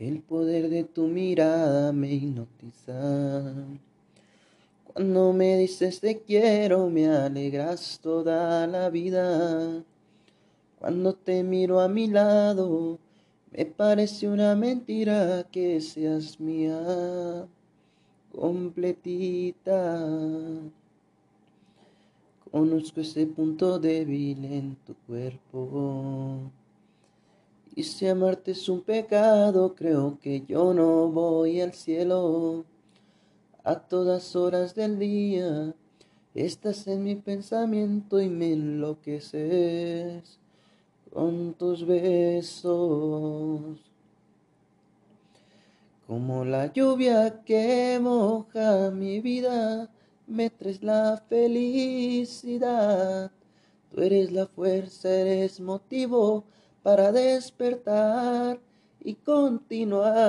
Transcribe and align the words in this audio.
El 0.00 0.22
poder 0.22 0.70
de 0.70 0.84
tu 0.84 1.08
mirada 1.08 1.92
me 1.92 2.10
hipnotiza. 2.14 3.52
Cuando 4.86 5.34
me 5.34 5.58
dices 5.58 6.00
te 6.00 6.22
quiero, 6.22 6.88
me 6.88 7.06
alegras 7.06 8.00
toda 8.02 8.66
la 8.66 8.88
vida. 8.88 9.84
Cuando 10.78 11.12
te 11.12 11.42
miro 11.42 11.80
a 11.80 11.88
mi 11.88 12.06
lado, 12.06 12.98
me 13.52 13.66
parece 13.66 14.26
una 14.26 14.54
mentira 14.56 15.46
que 15.52 15.82
seas 15.82 16.40
mía, 16.40 17.46
completita. 18.32 20.06
Conozco 22.50 23.02
ese 23.02 23.26
punto 23.26 23.78
débil 23.78 24.46
en 24.46 24.76
tu 24.76 24.94
cuerpo. 25.06 26.50
Y 27.80 27.82
si 27.82 28.06
amarte 28.06 28.50
es 28.50 28.68
un 28.68 28.82
pecado, 28.82 29.74
creo 29.74 30.18
que 30.20 30.44
yo 30.46 30.74
no 30.74 31.08
voy 31.08 31.62
al 31.62 31.72
cielo. 31.72 32.66
A 33.64 33.76
todas 33.76 34.36
horas 34.36 34.74
del 34.74 34.98
día 34.98 35.74
estás 36.34 36.86
en 36.88 37.04
mi 37.04 37.16
pensamiento 37.16 38.20
y 38.20 38.28
me 38.28 38.52
enloqueces 38.52 40.38
con 41.10 41.54
tus 41.54 41.86
besos. 41.86 43.62
Como 46.06 46.44
la 46.44 46.70
lluvia 46.70 47.42
que 47.46 47.98
moja 47.98 48.90
mi 48.90 49.20
vida, 49.20 49.88
me 50.26 50.50
traes 50.50 50.82
la 50.82 51.16
felicidad. 51.30 53.30
Tú 53.90 54.02
eres 54.02 54.32
la 54.32 54.46
fuerza, 54.46 55.08
eres 55.08 55.60
motivo 55.60 56.44
para 56.82 57.12
despertar 57.12 58.58
y 59.00 59.14
continuar. 59.14 60.20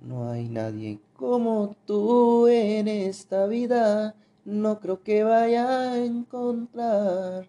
No 0.00 0.30
hay 0.30 0.48
nadie 0.48 0.98
como 1.16 1.76
tú 1.86 2.48
en 2.48 2.88
esta 2.88 3.46
vida, 3.46 4.16
no 4.44 4.80
creo 4.80 5.02
que 5.02 5.22
vaya 5.22 5.92
a 5.92 6.04
encontrar. 6.04 7.46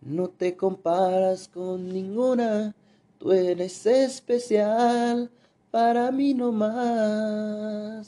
No 0.00 0.28
te 0.28 0.56
comparas 0.56 1.48
con 1.48 1.88
ninguna, 1.88 2.74
tú 3.18 3.32
eres 3.32 3.84
especial 3.86 5.30
para 5.70 6.10
mí 6.10 6.34
no 6.34 6.52
más. 6.52 7.99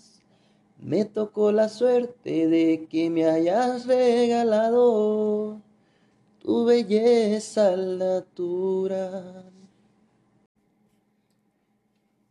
Me 0.84 1.04
tocó 1.04 1.52
la 1.52 1.68
suerte 1.68 2.48
de 2.48 2.88
que 2.90 3.08
me 3.08 3.24
hayas 3.24 3.86
regalado 3.86 5.60
tu 6.40 6.64
belleza 6.64 7.76
natural. 7.76 9.52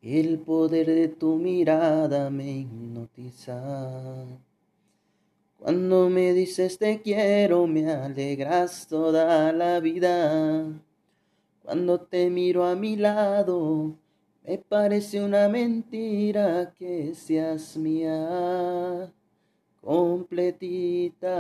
El 0.02 0.40
poder 0.40 0.88
de 0.88 1.08
tu 1.08 1.38
mirada 1.38 2.30
me 2.30 2.52
hipnotiza. 2.52 4.26
Cuando 5.58 6.10
me 6.10 6.34
dices 6.34 6.78
te 6.78 7.02
quiero, 7.02 7.68
me 7.68 7.90
alegras 7.90 8.86
toda 8.90 9.54
la 9.54 9.80
vida. 9.80 10.66
Cuando 11.64 12.02
te 12.02 12.30
miro 12.30 12.66
a 12.66 12.76
mi 12.76 12.98
lado, 12.98 13.96
me 14.44 14.58
parece 14.58 15.24
una 15.24 15.48
mentira 15.48 16.74
que 16.78 17.14
seas 17.14 17.78
mía 17.78 19.12
completita. 19.82 21.38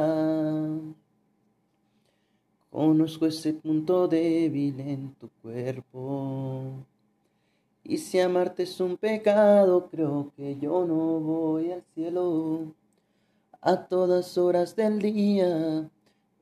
Conozco 2.70 3.26
ese 3.26 3.54
punto 3.54 4.08
débil 4.08 4.80
en 4.80 5.14
tu 5.16 5.30
cuerpo. 5.42 6.86
Y 7.84 7.98
si 7.98 8.20
amarte 8.20 8.64
es 8.64 8.80
un 8.80 8.96
pecado, 8.98 9.90
creo 9.90 10.32
que 10.38 10.58
yo 10.58 10.86
no 10.86 11.20
voy 11.20 11.72
al 11.72 11.84
cielo. 11.94 12.74
A 13.62 13.88
todas 13.88 14.38
horas 14.38 14.76
del 14.76 15.00
día 15.00 15.90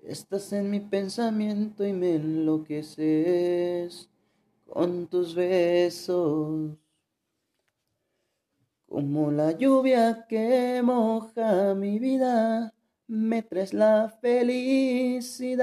estás 0.04 0.54
en 0.54 0.70
mi 0.70 0.80
pensamiento 0.80 1.86
y 1.86 1.94
me 1.94 2.16
enloqueces 2.16 4.10
con 4.70 5.08
tus 5.08 5.34
besos, 5.36 6.78
como 8.88 9.32
la 9.32 9.52
lluvia 9.52 10.26
que 10.28 10.82
moja 10.84 11.74
mi 11.76 12.00
vida, 12.00 12.74
me 13.08 13.42
traes 13.42 13.74
la 13.74 14.10
felicidad. 14.22 15.60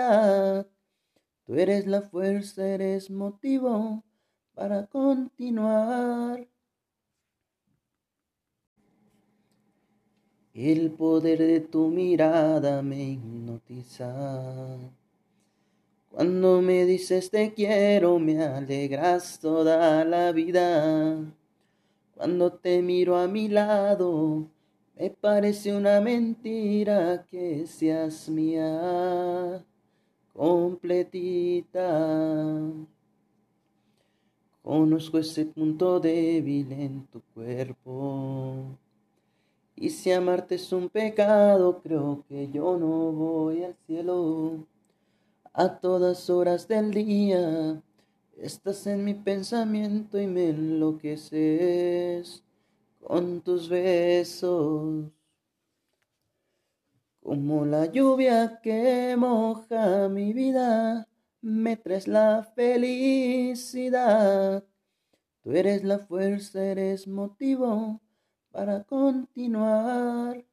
Tú 1.44 1.55
eres 1.55 1.87
la 1.87 2.03
fuerza, 2.03 2.67
eres 2.67 3.11
motivo 3.11 4.05
para 4.55 4.87
continuar. 4.87 6.49
El 10.55 10.91
poder 10.93 11.38
de 11.38 11.61
tu 11.61 11.88
mirada 11.88 12.83
me 12.83 13.11
hipnotiza. 13.11 14.78
Cuando 16.16 16.62
me 16.62 16.87
dices 16.87 17.31
te 17.31 17.53
quiero, 17.53 18.19
me 18.19 18.43
alegras 18.43 19.38
toda 19.38 20.03
la 20.03 20.32
vida. 20.32 21.15
Cuando 22.15 22.54
te 22.54 22.81
miro 22.81 23.19
a 23.19 23.28
mi 23.28 23.49
lado, 23.49 24.49
me 24.99 25.10
parece 25.10 25.76
una 25.76 26.00
mentira 26.00 27.26
que 27.31 27.66
seas 27.66 28.31
mía 28.31 29.62
completita. 30.32 31.82
Conozco 34.62 35.19
ese 35.19 35.44
punto 35.44 36.00
débil 36.00 36.72
en 36.72 37.06
tu 37.09 37.21
cuerpo. 37.34 38.78
Y 39.76 39.91
si 39.91 40.12
amarte 40.12 40.55
es 40.55 40.72
un 40.72 40.88
pecado, 40.88 41.82
creo 41.82 42.25
que 42.26 42.49
yo 42.50 42.78
no 42.78 43.12
voy 43.12 43.65
al 43.65 43.76
cielo 43.87 44.65
a 45.59 45.81
todas 45.81 46.28
horas 46.28 46.69
del 46.69 46.93
día. 46.93 47.83
Estás 48.37 48.87
en 48.87 49.03
mi 49.05 49.15
pensamiento 49.15 50.21
y 50.21 50.27
me 50.27 50.50
enloqueces 50.50 52.44
con 53.00 53.41
tus 53.41 53.71
besos. 53.71 55.11
Como 57.22 57.65
la 57.65 57.87
lluvia 57.87 58.61
que 58.62 59.17
moja 59.17 60.11
mi 60.11 60.34
vida, 60.34 61.09
me 61.41 61.78
traes 61.78 62.06
la 62.06 62.43
felicidad. 62.55 63.83
Tú 65.43 65.53
eres 65.53 65.84
la 65.84 66.00
fuerza, 66.00 66.62
eres 66.62 67.09
motivo 67.09 68.03
para 68.53 68.84
continuar. 68.84 70.44